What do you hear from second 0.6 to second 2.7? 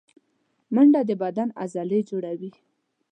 منډه د بدن عضلې جوړوي